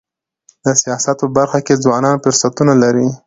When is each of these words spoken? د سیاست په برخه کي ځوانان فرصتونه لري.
د 0.63 0.65
سیاست 0.81 1.15
په 1.21 1.27
برخه 1.37 1.59
کي 1.65 1.73
ځوانان 1.83 2.15
فرصتونه 2.23 2.73
لري. 2.83 3.07